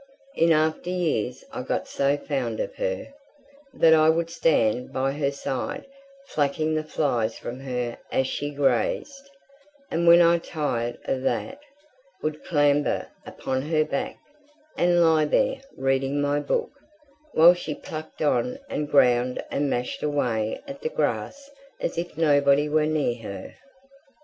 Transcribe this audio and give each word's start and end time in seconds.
In 0.35 0.51
after 0.51 0.89
years 0.89 1.45
I 1.53 1.61
got 1.61 1.87
so 1.87 2.17
found 2.17 2.59
of 2.59 2.73
her, 2.77 3.13
that 3.75 3.93
I 3.93 4.09
would 4.09 4.31
stand 4.31 4.91
by 4.91 5.11
her 5.11 5.29
side 5.29 5.85
flacking 6.27 6.73
the 6.73 6.83
flies 6.83 7.37
from 7.37 7.59
her 7.59 7.99
as 8.11 8.25
she 8.25 8.49
grazed; 8.49 9.29
and 9.91 10.07
when 10.07 10.19
I 10.19 10.39
tired 10.39 10.97
of 11.05 11.21
that, 11.21 11.59
would 12.23 12.43
clamber 12.43 13.09
upon 13.27 13.61
her 13.69 13.85
back, 13.85 14.17
and 14.75 15.03
lie 15.03 15.25
there 15.25 15.61
reading 15.77 16.19
my 16.19 16.39
book, 16.39 16.71
while 17.35 17.53
she 17.53 17.75
plucked 17.75 18.23
on 18.23 18.57
and 18.71 18.89
ground 18.89 19.43
and 19.51 19.69
mashed 19.69 20.01
away 20.01 20.63
at 20.67 20.81
the 20.81 20.89
grass 20.89 21.51
as 21.79 21.99
if 21.99 22.17
nobody 22.17 22.67
were 22.67 22.87
near 22.87 23.21
her. 23.21 23.53